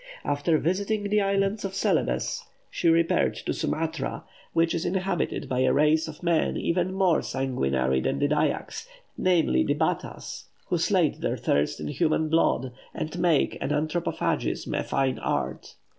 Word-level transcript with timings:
After 0.25 0.57
visiting 0.57 1.03
the 1.03 1.21
island 1.21 1.63
of 1.63 1.75
Celebes 1.75 2.45
she 2.71 2.89
repaired 2.89 3.35
to 3.35 3.53
Sumatra, 3.53 4.23
which 4.51 4.73
is 4.73 4.83
inhabited 4.83 5.47
by 5.47 5.59
a 5.59 5.71
race 5.71 6.07
of 6.07 6.23
men 6.23 6.57
even 6.57 6.91
more 6.91 7.21
sanguinary 7.21 8.01
than 8.01 8.17
the 8.17 8.27
Dyaks, 8.27 8.87
namely, 9.15 9.63
the 9.63 9.75
Battahs, 9.75 10.45
who 10.69 10.79
slake 10.79 11.19
their 11.19 11.37
thirst 11.37 11.79
in 11.79 11.87
human 11.87 12.29
blood, 12.29 12.71
and 12.95 13.19
make 13.19 13.61
of 13.61 13.69
anthropophagism 13.69 14.73
a 14.75 14.81
"fine 14.81 15.19
art!" 15.19 15.75